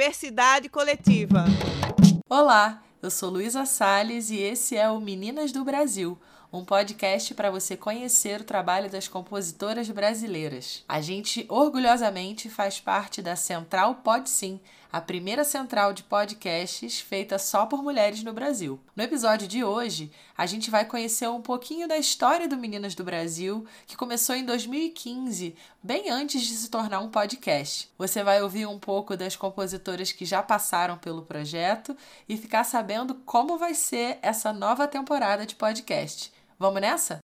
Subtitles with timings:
[0.00, 1.44] Diversidade Coletiva.
[2.26, 6.18] Olá, eu sou Luísa Sales e esse é o Meninas do Brasil
[6.52, 10.84] um podcast para você conhecer o trabalho das compositoras brasileiras.
[10.88, 14.58] A gente orgulhosamente faz parte da Central Pod Sim,
[14.92, 18.80] a primeira central de podcasts feita só por mulheres no Brasil.
[18.96, 23.04] No episódio de hoje, a gente vai conhecer um pouquinho da história do Meninas do
[23.04, 27.90] Brasil, que começou em 2015, bem antes de se tornar um podcast.
[27.96, 31.96] Você vai ouvir um pouco das compositoras que já passaram pelo projeto
[32.28, 36.32] e ficar sabendo como vai ser essa nova temporada de podcast.
[36.58, 37.20] Vamos nessa?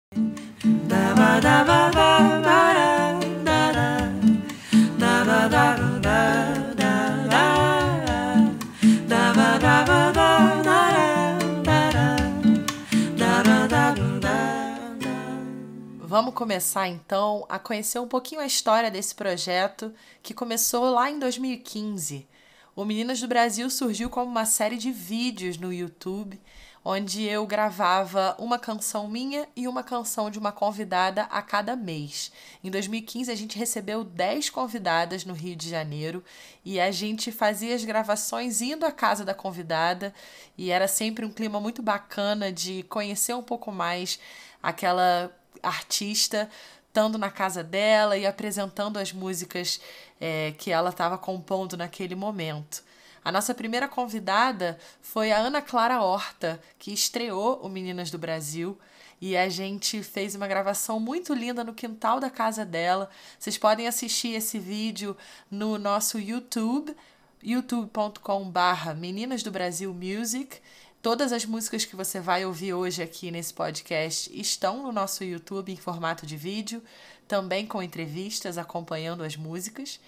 [16.16, 21.20] Vamos começar então a conhecer um pouquinho a história desse projeto que começou lá em
[21.20, 22.26] 2015.
[22.74, 26.40] O Meninas do Brasil surgiu como uma série de vídeos no YouTube
[26.86, 32.32] onde eu gravava uma canção minha e uma canção de uma convidada a cada mês.
[32.64, 36.24] Em 2015, a gente recebeu 10 convidadas no Rio de Janeiro
[36.64, 40.14] e a gente fazia as gravações indo à casa da convidada
[40.58, 44.18] e era sempre um clima muito bacana de conhecer um pouco mais
[44.64, 45.30] aquela
[45.64, 46.50] artista
[46.88, 49.82] estando na casa dela e apresentando as músicas
[50.20, 52.82] é, que ela estava compondo naquele momento.
[53.24, 58.78] A nossa primeira convidada foi a Ana Clara Horta, que estreou o Meninas do Brasil.
[59.20, 63.10] E a gente fez uma gravação muito linda no quintal da casa dela.
[63.40, 65.18] Vocês podem assistir esse vídeo
[65.50, 66.96] no nosso YouTube,
[67.44, 70.62] youtube.com/barra Meninas do Brasil Music.
[71.06, 75.72] Todas as músicas que você vai ouvir hoje aqui nesse podcast estão no nosso YouTube
[75.72, 76.82] em formato de vídeo,
[77.28, 80.00] também com entrevistas acompanhando as músicas.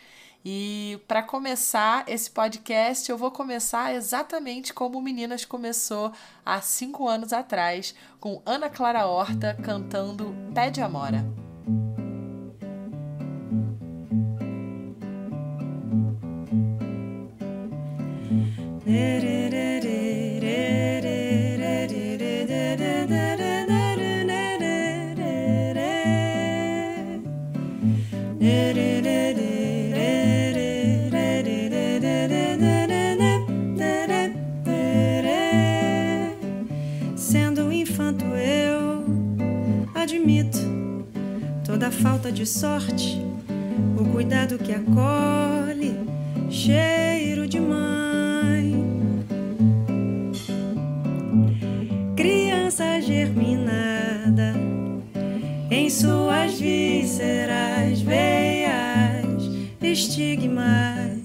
[0.44, 6.12] E para começar esse podcast, eu vou começar exatamente como Meninas começou
[6.44, 11.47] há cinco anos atrás, com Ana Clara Horta cantando Pé de Amora.
[42.08, 43.22] Falta de sorte,
[44.00, 45.94] o cuidado que acolhe,
[46.50, 48.82] cheiro de mãe.
[52.16, 54.54] Criança germinada
[55.70, 59.44] em suas vísceras, veias,
[59.82, 61.20] estigmas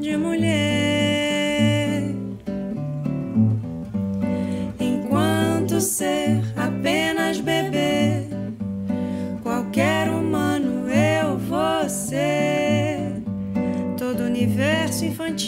[0.00, 2.14] de mulher.
[4.78, 6.25] Enquanto ser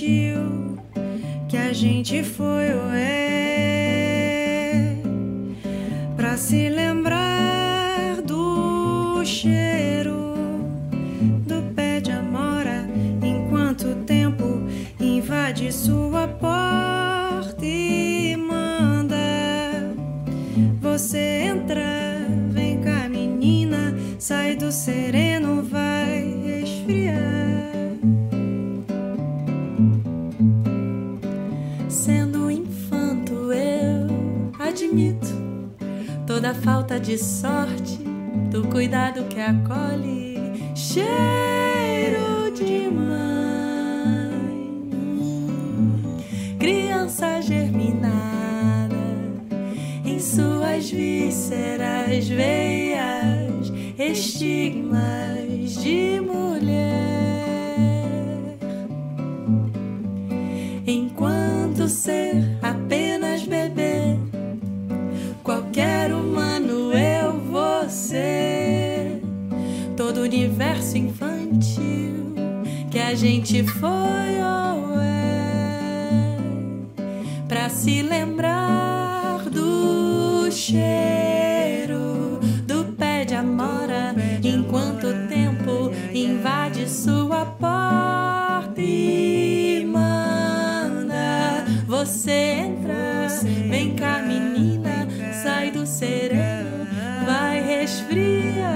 [0.08, 0.78] infantil
[1.48, 3.27] que a gente foi ou é.
[37.00, 37.98] De sorte,
[38.50, 40.36] do cuidado que acolhe,
[40.74, 44.36] cheiro de mãe,
[46.58, 48.96] criança germinada
[50.04, 57.07] em suas vísceras, veias estigmas de mulher.
[73.18, 76.36] Gente foi ou é,
[77.48, 82.38] pra se lembrar do cheiro
[84.44, 93.28] enquanto o tempo invade sua porta e manda você entrar.
[93.68, 95.06] Vem cá, menina,
[95.42, 96.86] sai do sereno,
[97.26, 98.68] vai resfriar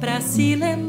[0.00, 0.83] pra se lembrar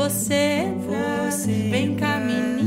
[0.00, 2.59] você, você vem caminhando.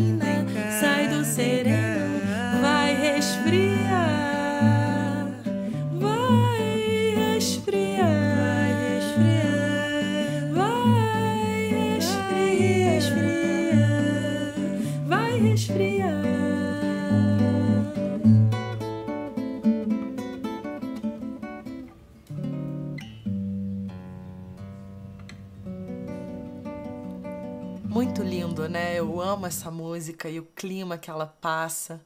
[30.03, 32.03] Música e o clima que ela passa.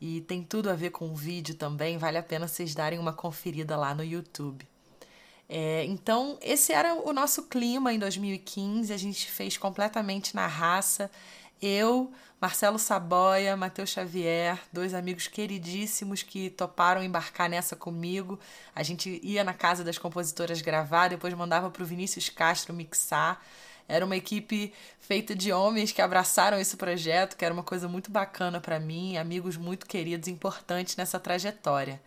[0.00, 3.12] E tem tudo a ver com o vídeo também, vale a pena vocês darem uma
[3.12, 4.66] conferida lá no YouTube.
[5.48, 11.10] É, então, esse era o nosso clima em 2015, a gente fez completamente na raça.
[11.60, 18.38] Eu, Marcelo Saboia, Matheus Xavier, dois amigos queridíssimos que toparam embarcar nessa comigo.
[18.74, 23.40] A gente ia na casa das compositoras gravar, depois mandava para o Vinícius Castro mixar.
[23.88, 28.10] Era uma equipe feita de homens que abraçaram esse projeto, que era uma coisa muito
[28.10, 32.00] bacana para mim, amigos muito queridos, importantes nessa trajetória.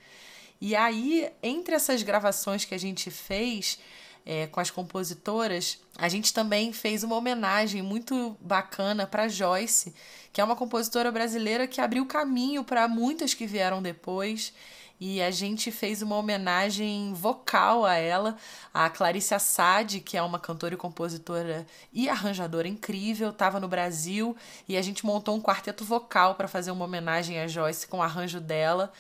[0.60, 3.78] E aí, entre essas gravações que a gente fez,
[4.26, 9.94] é, com as compositoras, a gente também fez uma homenagem muito bacana para Joyce,
[10.34, 14.52] que é uma compositora brasileira que abriu caminho para muitas que vieram depois.
[15.00, 18.38] E a gente fez uma homenagem vocal a ela,
[18.74, 24.36] a Clarice Assad, que é uma cantora e compositora e arranjadora incrível, estava no Brasil
[24.68, 28.02] e a gente montou um quarteto vocal para fazer uma homenagem a Joyce com o
[28.02, 28.92] arranjo dela.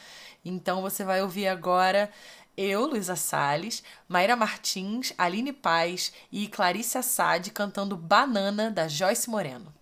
[0.43, 2.11] Então você vai ouvir agora
[2.57, 9.73] eu, Luísa Salles, Mayra Martins, Aline Paz e Clarice Assad cantando Banana, da Joyce Moreno.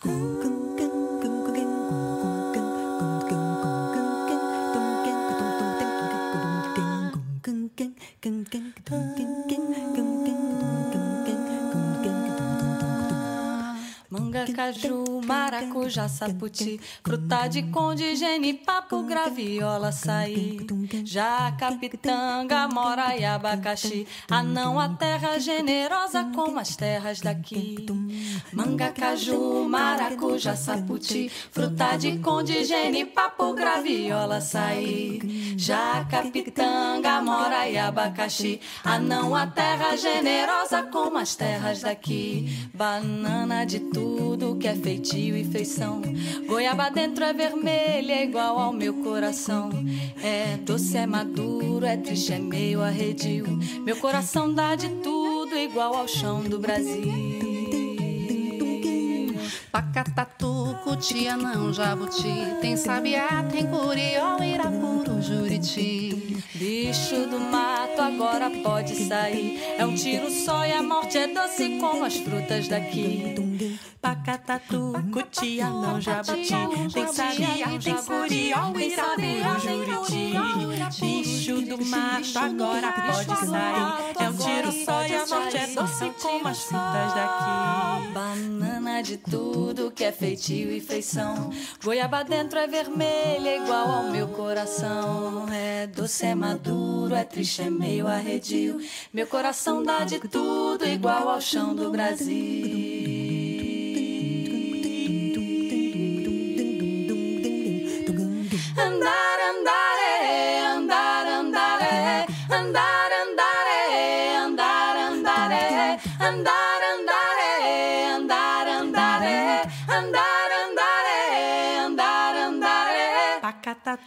[14.34, 20.58] Manga, caju, maracujá, saputi, fruta de conde, genipapo, graviola, açaí,
[21.04, 24.08] jaca, pitanga, mora e abacaxi.
[24.28, 27.86] Anão, a terra generosa como as terras daqui.
[28.52, 38.60] Manga, caju, maracujá, saputi, fruta de conde, genipapo, graviola, açaí, jaca, pitanga, mora e abacaxi.
[38.82, 42.68] Anão, a terra generosa como as terras daqui.
[42.74, 44.23] Banana de tudo
[44.64, 46.00] que é feitio e feição.
[46.46, 49.68] Goiaba dentro é vermelha, é igual ao meu coração.
[50.22, 53.44] É doce, é maduro, é triste, é meio arredio.
[53.84, 57.43] Meu coração dá de tudo, igual ao chão do Brasil.
[59.74, 62.32] Pacatatu, cutia, não jabuti.
[62.60, 66.44] Tem sabiá, tem curió, irapuru, juriti.
[66.54, 69.60] Bicho do mato agora pode sair.
[69.76, 73.34] É um tiro só e a morte é doce como as frutas daqui.
[74.00, 76.54] Pacatatu, cutia, não jabuti.
[76.92, 81.00] Tem sabiá, tem curió, irapuru, juriti.
[81.00, 84.14] Bicho do mato agora pode sair.
[84.20, 85.23] É um tiro só e a
[85.56, 88.12] é doce como as frutas daqui.
[88.12, 91.50] Banana de tudo que é feitio e feição.
[91.82, 95.46] Goiaba dentro é vermelha, igual ao meu coração.
[95.52, 98.80] É doce, é maduro, é triste, é meio arredio.
[99.12, 102.93] Meu coração dá de tudo, igual ao chão do Brasil.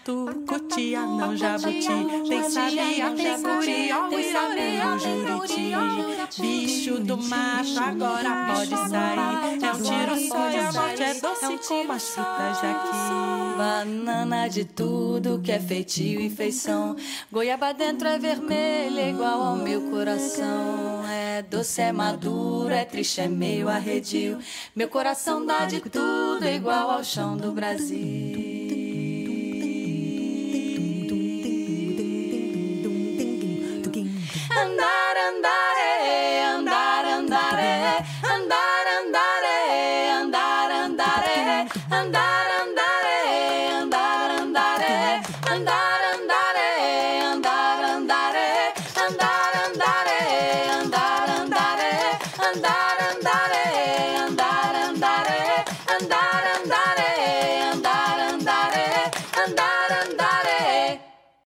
[0.08, 1.88] Pacatatu, cutia, não jabuti.
[2.28, 6.42] Tem sabiá, tem curió, irapuru, juriti.
[6.42, 9.64] Bicho do mato agora pode sair.
[9.64, 13.58] É um tiro só e a morte é doce como as frutas daqui.
[13.58, 16.96] Banana de tudo que é feitio e feição.
[17.32, 21.04] Goiaba dentro é vermelha, igual ao meu coração.
[21.10, 24.40] É doce, é maduro, é triste, é meio arredio.
[24.76, 28.47] Meu coração dá de tudo, igual ao chão do Brasil.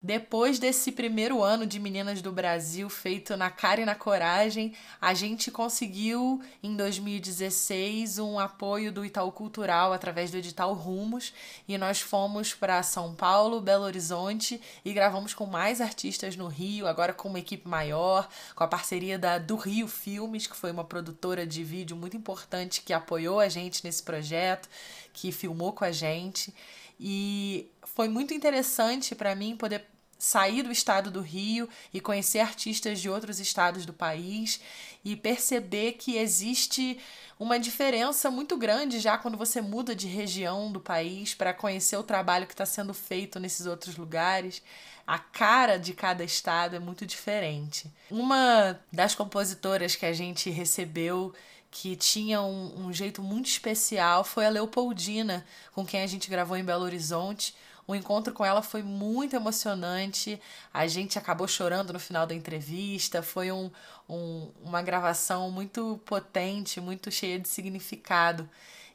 [0.08, 5.12] Depois desse primeiro ano de Meninas do Brasil feito na cara e na coragem, a
[5.12, 11.34] gente conseguiu em 2016 um apoio do Itaú Cultural através do edital Rumos
[11.68, 16.86] e nós fomos para São Paulo, Belo Horizonte e gravamos com mais artistas no Rio,
[16.86, 20.84] agora com uma equipe maior, com a parceria da do Rio Filmes, que foi uma
[20.84, 24.70] produtora de vídeo muito importante que apoiou a gente nesse projeto,
[25.12, 26.54] que filmou com a gente.
[26.98, 29.84] E foi muito interessante para mim poder
[30.18, 34.60] sair do estado do Rio e conhecer artistas de outros estados do país
[35.04, 36.98] e perceber que existe
[37.38, 42.02] uma diferença muito grande já quando você muda de região do país para conhecer o
[42.02, 44.60] trabalho que está sendo feito nesses outros lugares.
[45.06, 47.90] A cara de cada estado é muito diferente.
[48.10, 51.32] Uma das compositoras que a gente recebeu
[51.70, 56.56] que tinha um, um jeito muito especial foi a Leopoldina, com quem a gente gravou
[56.56, 57.54] em Belo Horizonte.
[57.88, 60.38] O encontro com ela foi muito emocionante.
[60.74, 63.22] A gente acabou chorando no final da entrevista.
[63.22, 63.70] Foi um,
[64.06, 68.46] um, uma gravação muito potente, muito cheia de significado.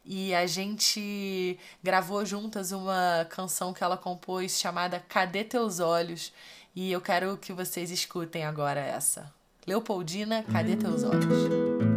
[0.06, 6.32] E a gente gravou juntas uma canção que ela compôs chamada Cadê Teus Olhos?
[6.76, 9.34] E eu quero que vocês escutem agora essa.
[9.66, 11.93] Leopoldina, Cadê Teus Olhos?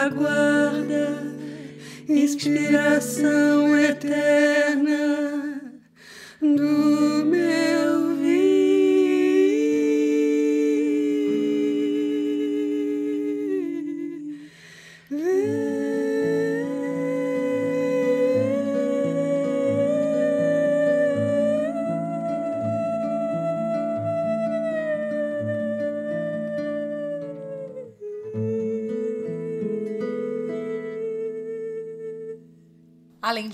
[0.00, 0.86] Além
[2.36, 2.50] de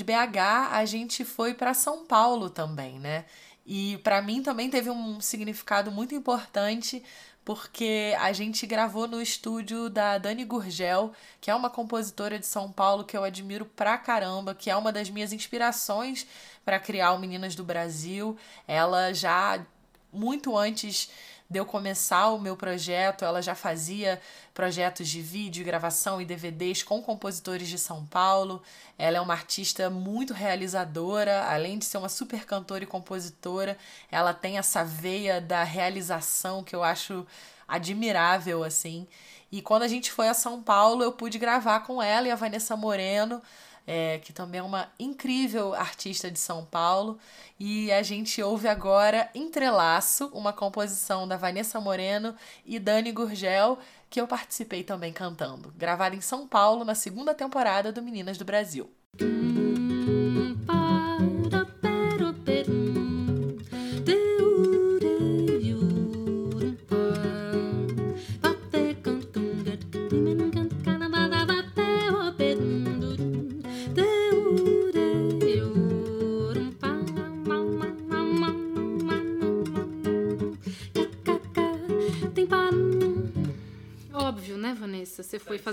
[0.07, 3.25] BH, a gente foi para São Paulo também, né?
[3.67, 7.03] E para mim também teve um significado muito importante
[7.45, 12.73] porque a gente gravou no estúdio da Dani Gurgel, que é uma compositora de São
[12.73, 16.27] Paulo que eu admiro pra caramba, que é uma das minhas inspirações
[16.65, 18.37] para criar o Meninas do Brasil.
[18.67, 19.65] Ela já
[20.13, 21.09] muito antes
[21.49, 24.21] de eu começar o meu projeto, ela já fazia
[24.53, 28.63] projetos de vídeo, gravação e DVDs com compositores de São Paulo.
[28.99, 33.79] Ela é uma artista muito realizadora, além de ser uma super cantora e compositora,
[34.11, 37.25] ela tem essa veia da realização que eu acho
[37.69, 39.07] admirável assim.
[39.51, 42.37] E quando a gente foi a São Paulo, eu pude gravar com ela e a
[42.37, 43.41] Vanessa Moreno
[43.87, 47.19] é, que também é uma incrível artista de São Paulo.
[47.59, 53.79] E a gente ouve agora Entrelaço, uma composição da Vanessa Moreno e Dani Gurgel,
[54.11, 58.45] que eu participei também cantando, gravada em São Paulo na segunda temporada do Meninas do
[58.45, 58.91] Brasil.
[59.19, 60.86] Você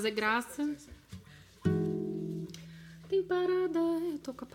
[0.04, 0.76] fazer graça.
[3.08, 3.80] Tem parada.
[3.80, 4.48] Eu tô com a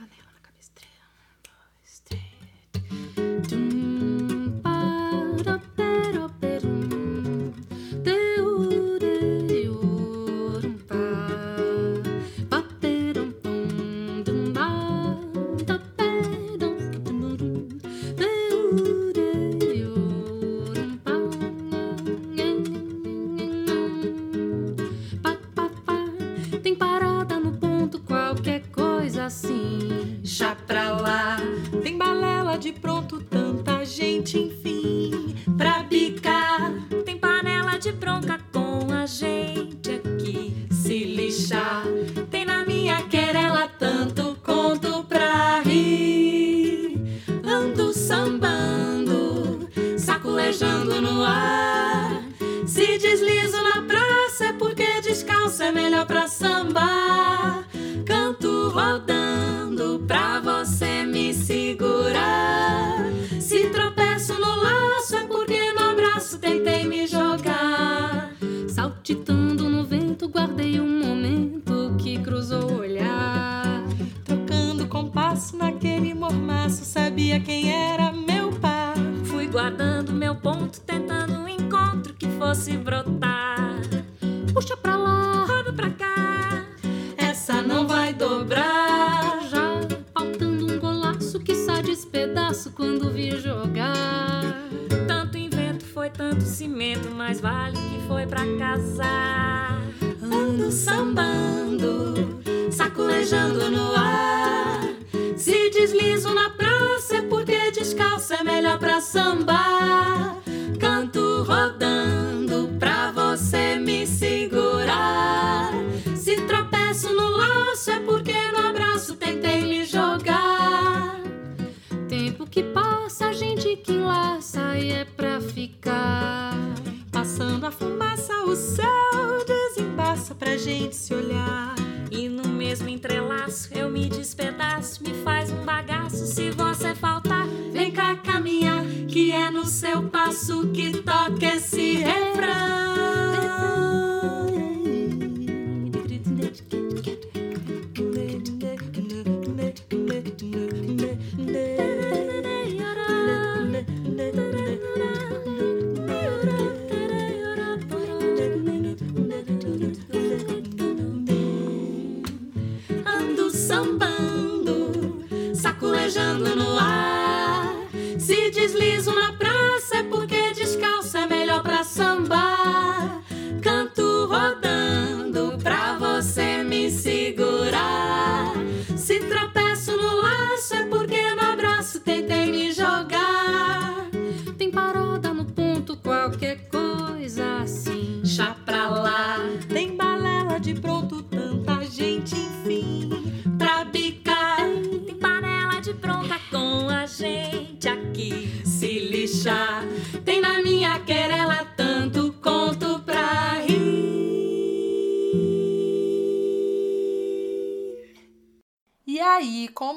[127.69, 131.75] na fumaça o céu desembaça pra gente se olhar.
[132.11, 137.47] E no mesmo entrelaço eu me despedaço, me faz um bagaço se você faltar.
[137.71, 142.79] Vem cá caminhar, que é no seu passo que toca esse refrão.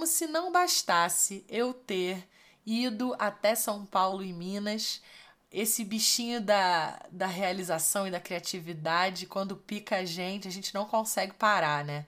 [0.05, 0.51] Panela.
[0.51, 2.27] bastasse eu ter
[2.65, 5.01] ido até São Paulo e Minas.
[5.51, 10.85] Esse bichinho da, da realização e da criatividade, quando pica a gente, a gente não
[10.85, 12.05] consegue parar, né?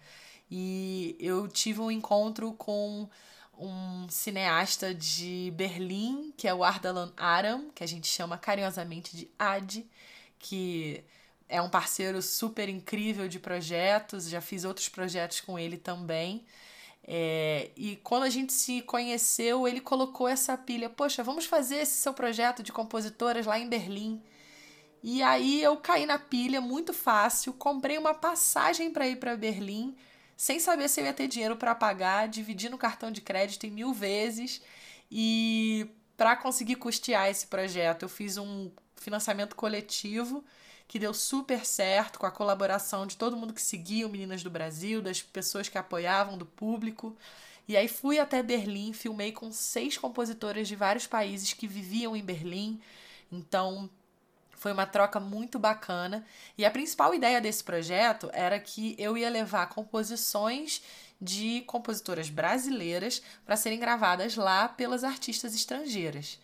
[0.50, 3.10] E eu tive um encontro com
[3.58, 9.30] um cineasta de Berlim, que é o Ardalan Aram, que a gente chama carinhosamente de
[9.38, 9.86] Ad,
[10.40, 11.04] que
[11.50, 16.46] é um parceiro super incrível de projetos, já fiz outros projetos com ele também.
[17.06, 21.94] É, e quando a gente se conheceu, ele colocou essa pilha: Poxa, vamos fazer esse
[21.94, 24.22] seu projeto de compositoras lá em Berlim.
[25.02, 29.98] E aí eu caí na pilha muito fácil, comprei uma passagem para ir para Berlim,
[30.38, 33.72] sem saber se eu ia ter dinheiro para pagar, dividi no cartão de crédito em
[33.72, 34.62] mil vezes.
[35.12, 40.44] E para conseguir custear esse projeto, eu fiz um financiamento coletivo
[40.94, 44.50] que deu super certo com a colaboração de todo mundo que seguia o Meninas do
[44.52, 47.18] Brasil, das pessoas que apoiavam, do público.
[47.68, 52.24] E aí fui até Berlim, filmei com seis compositoras de vários países que viviam em
[52.24, 52.80] Berlim.
[53.32, 53.90] Então
[54.52, 56.24] foi uma troca muito bacana.
[56.56, 60.84] E a principal ideia desse projeto era que eu ia levar composições
[61.20, 66.40] de compositoras brasileiras para serem gravadas lá pelas artistas estrangeiras.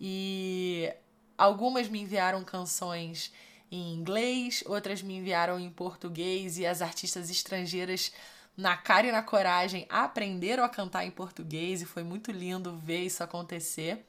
[0.00, 0.90] E
[1.36, 3.30] algumas me enviaram canções
[3.70, 8.12] em inglês, outras me enviaram em português e as artistas estrangeiras
[8.56, 13.04] na cara e na coragem aprenderam a cantar em português e foi muito lindo ver
[13.04, 14.04] isso acontecer.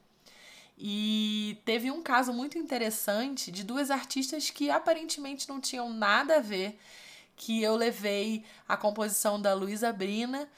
[0.76, 6.40] E teve um caso muito interessante de duas artistas que aparentemente não tinham nada a
[6.40, 6.78] ver,
[7.36, 10.48] que eu levei a composição da Luísa Brina,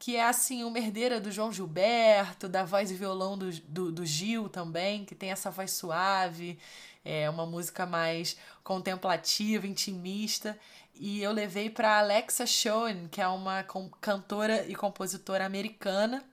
[0.00, 4.06] que é assim uma herdeira do João Gilberto, da voz e violão do, do, do
[4.06, 6.58] Gil também, que tem essa voz suave,
[7.04, 8.34] é uma música mais
[8.64, 10.58] contemplativa, intimista.
[10.94, 13.62] E eu levei para Alexa Schoen, que é uma
[14.00, 16.24] cantora e compositora americana.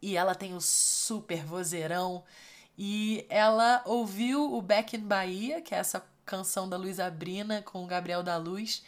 [0.00, 2.22] E ela tem o super vozeirão.
[2.78, 7.82] E ela ouviu o Back in Bahia, que é essa canção da Luísa Brina com
[7.82, 8.84] o Gabriel da Luz,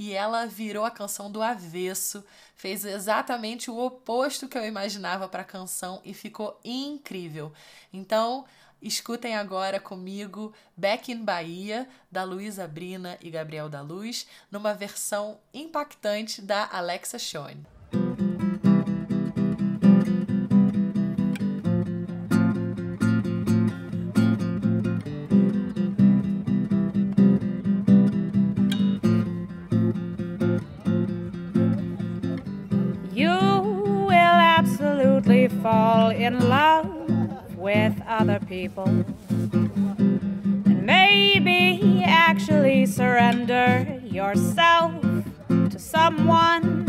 [0.00, 2.24] e ela virou a canção do avesso,
[2.56, 7.52] fez exatamente o oposto que eu imaginava para a canção e ficou incrível.
[7.92, 8.46] Então,
[8.82, 15.38] Escutem agora comigo Back in Bahia, da Luísa Brina e Gabriel da Luz, numa versão
[15.52, 17.62] impactante da Alexa Schoen.
[35.62, 38.86] Fall in love with other people.
[38.86, 45.02] And maybe actually surrender yourself
[45.48, 46.86] to someone.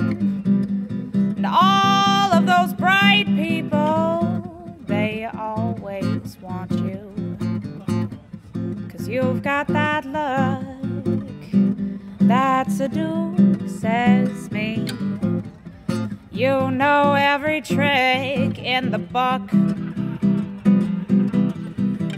[1.37, 7.07] And all of those bright people, they always want you.
[8.89, 10.71] Cause you've got that look
[12.27, 14.87] that seduces me.
[16.41, 19.43] You know every trick in the book.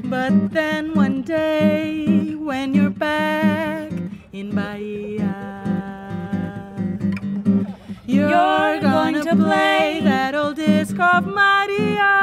[0.09, 3.91] But then one day, when you're back
[4.31, 5.35] in Bahia,
[8.05, 12.15] you're, you're going to play that old disc of Maria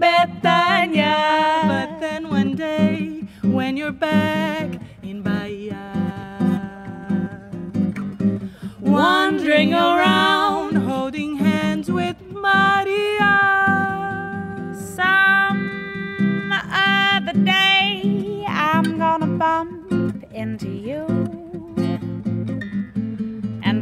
[0.00, 1.68] Betania.
[1.68, 4.70] But then one day, when you're back
[5.02, 5.84] in Bahia,
[8.80, 10.29] wandering around,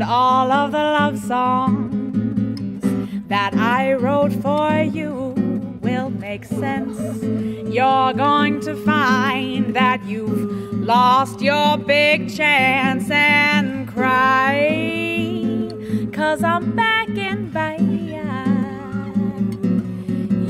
[0.08, 2.82] all of the love songs
[3.28, 5.34] that I wrote for you
[5.82, 6.98] will make sense.
[7.70, 15.68] You're going to find that you've lost your big chance and cry.
[16.14, 18.24] Cause I'm back in Bahia.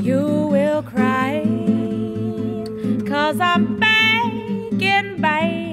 [0.01, 1.43] You will cry.
[3.05, 5.68] Cause I'm begging bad.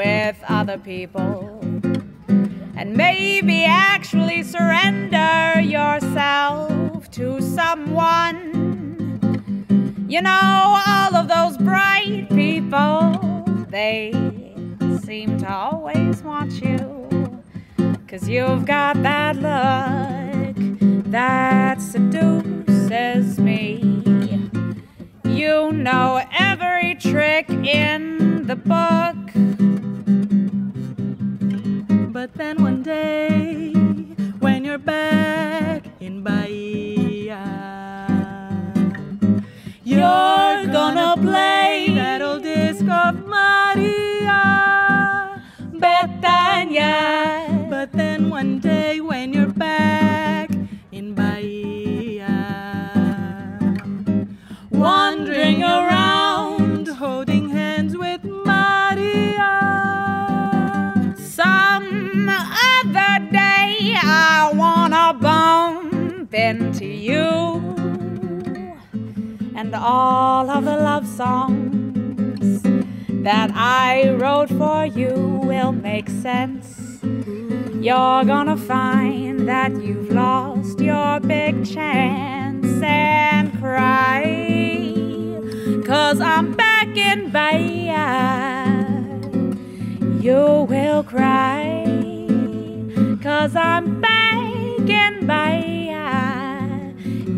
[0.00, 1.60] With other people.
[2.74, 8.38] And maybe actually surrender yourself to someone.
[10.08, 14.12] You know, all of those bright people, they
[15.04, 16.78] seem to always want you.
[18.08, 20.56] Cause you've got that look
[21.12, 24.00] that seduces me.
[25.24, 29.09] You know every trick in the book.
[69.90, 72.62] All of the love songs
[73.26, 75.14] that I wrote for you
[75.50, 76.68] will make sense.
[77.86, 84.22] You're gonna find that you've lost your big chance and cry.
[85.84, 87.96] Cause I'm back in Bahia.
[90.26, 91.84] You will cry.
[93.20, 96.06] Cause I'm back in Bahia.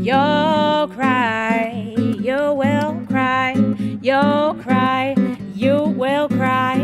[0.07, 1.82] You'll cry.
[2.33, 3.53] You will cry.
[4.01, 5.15] You'll cry.
[5.55, 6.79] You will cry.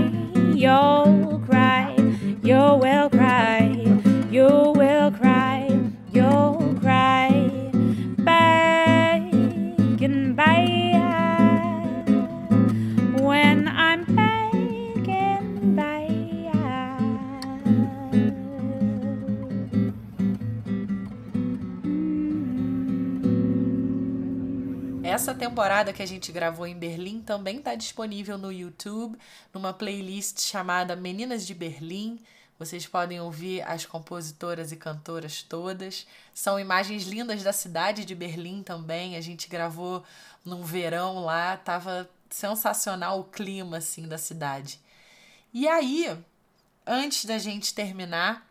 [0.52, 1.96] You'll cry.
[2.42, 3.17] You will cry.
[25.38, 29.16] Temporada que a gente gravou em Berlim também está disponível no YouTube,
[29.54, 32.20] numa playlist chamada Meninas de Berlim.
[32.58, 36.06] Vocês podem ouvir as compositoras e cantoras todas.
[36.34, 39.16] São imagens lindas da cidade de Berlim também.
[39.16, 40.02] A gente gravou
[40.44, 44.80] num verão lá, tava sensacional o clima assim da cidade.
[45.54, 46.18] E aí,
[46.84, 48.46] antes da gente terminar,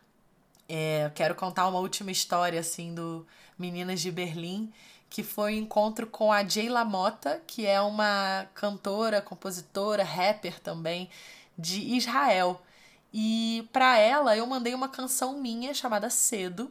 [0.66, 3.26] é, quero contar uma última história assim do
[3.58, 4.72] Meninas de Berlim,
[5.10, 10.60] que foi o um encontro com a Jayla Mota, que é uma cantora, compositora, rapper
[10.60, 11.08] também
[11.56, 12.60] de Israel.
[13.12, 16.70] E para ela eu mandei uma canção minha chamada Cedo,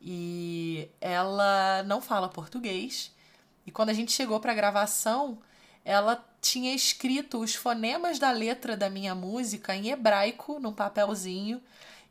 [0.00, 3.12] e ela não fala português.
[3.66, 5.38] E quando a gente chegou para gravação,
[5.84, 11.60] ela tinha escrito os fonemas da letra da minha música em hebraico num papelzinho.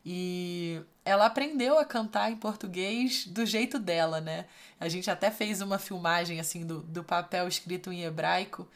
[0.05, 4.45] E ela aprendeu a cantar em português do jeito dela, né?
[4.79, 8.67] A gente até fez uma filmagem assim do, do papel escrito em hebraico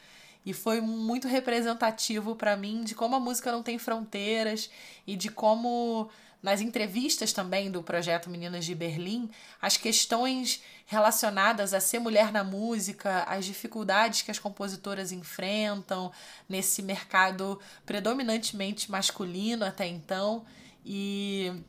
[0.43, 4.71] e foi muito representativo para mim de como a música não tem fronteiras
[5.05, 6.09] e de como
[6.41, 9.29] nas entrevistas também do projeto Meninas de Berlim,
[9.61, 16.11] as questões relacionadas a ser mulher na música, as dificuldades que as compositoras enfrentam
[16.49, 20.43] nesse mercado predominantemente masculino até então
[20.83, 21.63] e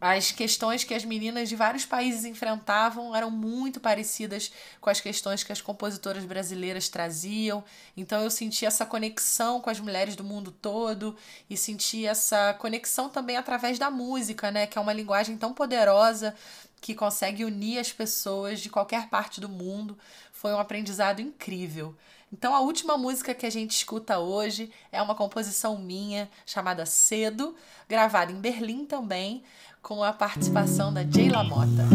[0.00, 5.42] as questões que as meninas de vários países enfrentavam eram muito parecidas com as questões
[5.42, 7.64] que as compositoras brasileiras traziam.
[7.96, 11.16] Então eu senti essa conexão com as mulheres do mundo todo
[11.50, 16.34] e senti essa conexão também através da música, né, que é uma linguagem tão poderosa
[16.80, 19.98] que consegue unir as pessoas de qualquer parte do mundo.
[20.32, 21.96] Foi um aprendizado incrível.
[22.32, 27.56] Então a última música que a gente escuta hoje é uma composição minha chamada Cedo,
[27.88, 29.42] gravada em Berlim também,
[29.82, 31.86] com a participação da Jayla Mota.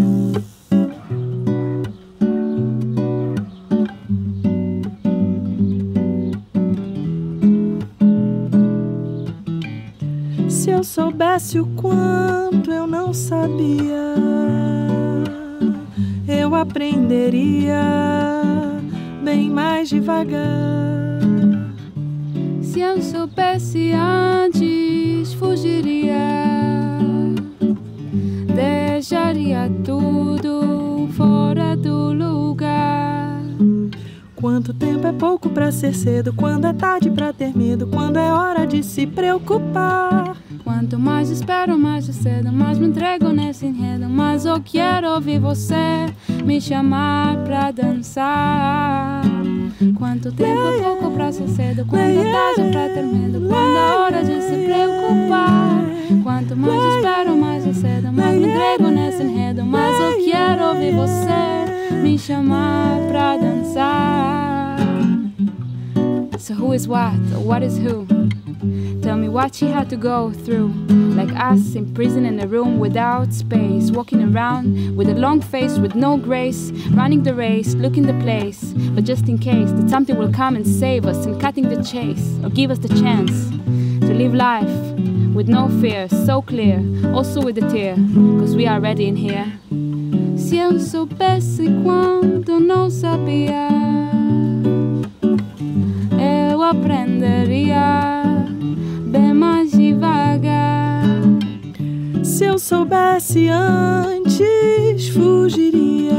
[10.50, 14.15] Se eu soubesse o quanto eu não sabia,
[16.28, 17.82] eu aprenderia
[19.24, 21.19] bem mais devagar.
[22.62, 26.53] Se eu soubesse antes, fugiria.
[29.04, 33.38] Deixaria tudo fora do lugar.
[34.34, 38.32] Quanto tempo é pouco pra ser cedo, quando é tarde pra ter medo, quando é
[38.32, 40.38] hora de se preocupar.
[40.63, 44.08] Quanto mais espero, mais cedo, mais me entrego nesse enredo.
[44.08, 46.06] Mas eu quero ouvir você
[46.46, 49.22] me chamar pra dançar.
[49.98, 53.98] Quanto tempo é pouco pra ser cedo, quando é tarde pra ter medo, quando é
[53.98, 55.74] hora de se preocupar.
[56.24, 59.66] Quanto mais espero, mais me entrego um nesse enredo.
[59.66, 64.78] Mas eu quero ouvir você me chamar pra dançar.
[66.38, 67.18] So who is what?
[67.44, 68.06] What is who?
[69.02, 70.72] Tell me what she had to go through.
[71.16, 75.78] Like us in prison in a room without space, walking around with a long face
[75.78, 78.74] with no grace, running the race, looking the place.
[78.96, 82.38] But just in case that something will come and save us and cutting the chase,
[82.44, 83.50] or give us the chance
[84.02, 84.92] to live life
[85.34, 86.80] with no fear, so clear,
[87.13, 87.96] also with a tear,
[88.39, 89.52] cause we are ready in here.
[90.38, 93.67] Se eu soubesse quanto não sabia,
[96.52, 98.24] eu aprenderia
[99.08, 101.04] bem mais devagar.
[102.24, 106.13] Se eu soubesse antes, fugiria,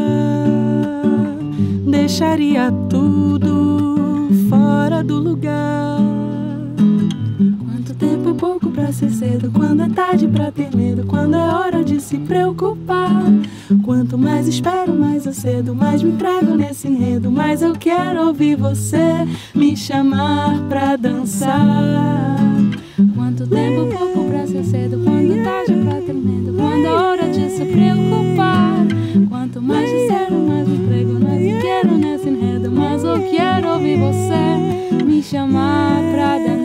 [1.87, 6.14] deixaria tudo fora do lugar.
[8.25, 11.85] Tempo é pouco pra ser cedo, quando é tarde pra ter medo, quando é hora
[11.85, 13.23] de se preocupar.
[13.83, 18.57] Quanto mais espero, mais eu cedo, mais me entrego nesse enredo, mais eu quero ouvir
[18.57, 22.39] você me chamar pra dançar.
[23.15, 26.93] Quanto tempo é pouco pra ser cedo, quando é tarde pra ter medo, quando é
[26.93, 28.87] hora de se preocupar.
[29.29, 33.99] Quanto mais sincero, mais me entrego, mais eu quero nesse enredo, mais eu quero ouvir
[33.99, 36.64] você me chamar pra dançar.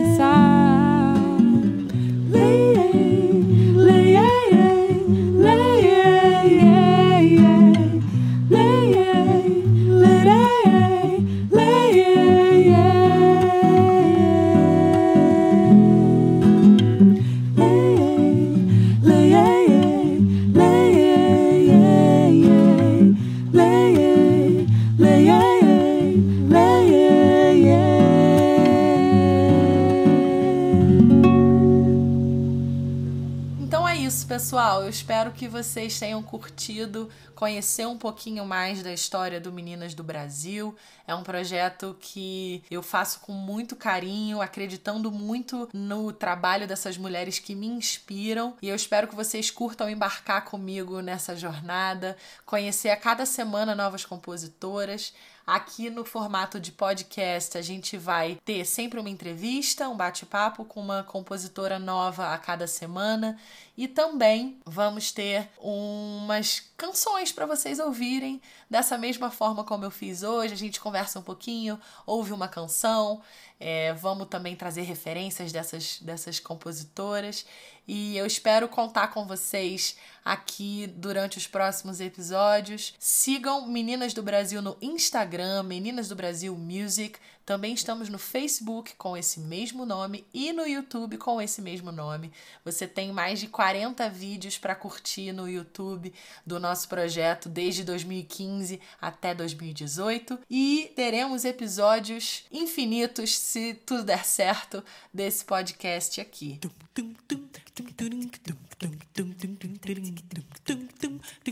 [35.40, 40.76] Que vocês tenham curtido conhecer um pouquinho mais da história do Meninas do Brasil.
[41.06, 47.38] É um projeto que eu faço com muito carinho, acreditando muito no trabalho dessas mulheres
[47.38, 48.54] que me inspiram.
[48.60, 54.04] E eu espero que vocês curtam embarcar comigo nessa jornada, conhecer a cada semana novas
[54.04, 55.14] compositoras.
[55.50, 60.80] Aqui no formato de podcast, a gente vai ter sempre uma entrevista, um bate-papo com
[60.80, 63.36] uma compositora nova a cada semana.
[63.76, 68.40] E também vamos ter umas canções para vocês ouvirem
[68.70, 70.54] dessa mesma forma como eu fiz hoje.
[70.54, 73.20] A gente conversa um pouquinho, ouve uma canção,
[73.60, 77.44] é, vamos também trazer referências dessas, dessas compositoras
[77.92, 82.94] e eu espero contar com vocês aqui durante os próximos episódios.
[83.00, 87.18] Sigam Meninas do Brasil no Instagram, Meninas do Brasil Music.
[87.44, 92.30] Também estamos no Facebook com esse mesmo nome e no YouTube com esse mesmo nome.
[92.64, 96.14] Você tem mais de 40 vídeos para curtir no YouTube
[96.46, 104.84] do nosso projeto desde 2015 até 2018 e teremos episódios infinitos se tudo der certo
[105.12, 106.60] desse podcast aqui.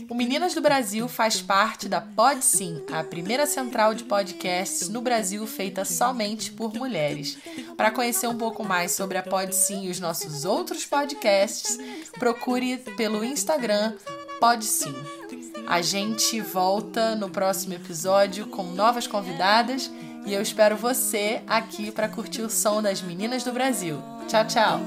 [0.09, 5.01] O Meninas do Brasil faz parte da Pod Sim, a primeira central de podcasts no
[5.01, 7.37] Brasil feita somente por mulheres.
[7.77, 11.77] Para conhecer um pouco mais sobre a Pod Sim e os nossos outros podcasts,
[12.17, 13.95] procure pelo Instagram
[14.39, 14.95] Pod Sim.
[15.67, 19.91] A gente volta no próximo episódio com novas convidadas
[20.25, 24.01] e eu espero você aqui para curtir o som das Meninas do Brasil.
[24.27, 24.79] Tchau, tchau.